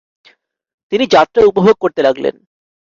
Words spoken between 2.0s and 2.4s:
লাগলেন।